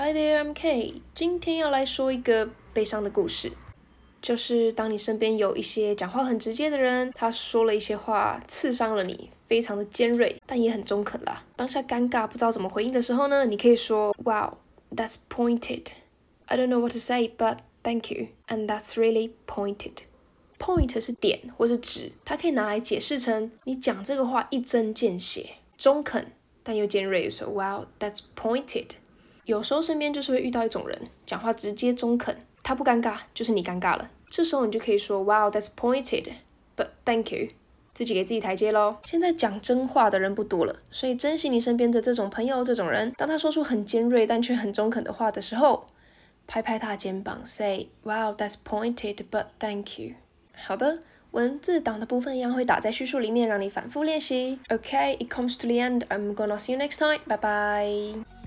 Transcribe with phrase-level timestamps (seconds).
[0.00, 1.02] Hi there, I'm Kay。
[1.12, 3.50] 今天要来说一个悲伤的故事，
[4.22, 11.44] 就是当你身边有一些讲话很直接的人，他说了一些话刺伤了你，非常的尖锐，但也很中肯啦。
[11.56, 14.58] 当下尴尬不知道怎么回应的时候呢，你可以说 Wow,
[14.94, 15.86] that's pointed.
[16.46, 18.28] I don't know what to say, but thank you.
[18.46, 19.94] And that's really pointed.
[20.60, 26.30] Point 是点或是指，它可以拿来解释成你讲这个话一针见血，中肯
[26.62, 28.90] 但又尖锐，说 Wow, that's pointed.
[29.48, 34.10] 有时候身边就是会遇到一种人，讲话直接中肯，他不尴尬，就是你尴尬了。
[34.28, 36.32] 这时候你就可以说，Wow, that's pointed,
[36.76, 37.48] but thank you，
[37.94, 38.98] 自己给自己台阶喽。
[39.04, 43.10] 现在讲真话的人不多了，所以珍惜你身边的这种朋友、这种人。
[43.16, 45.86] 当他说出很尖锐但却很中肯的话的时候，
[46.46, 50.16] 拍拍他肩膀，Say, Wow, that's pointed, but thank you。
[50.54, 50.98] 好的，
[51.30, 54.60] 文字档的部分一样会打在叙述里面，让你反复练习。
[54.68, 56.00] Okay, it comes to the end.
[56.08, 57.20] I'm gonna see you next time.
[57.26, 58.37] Bye bye.